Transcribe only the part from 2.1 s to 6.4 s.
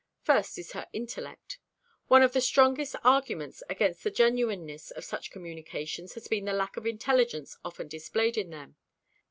of the strongest arguments against the genuineness of such communications has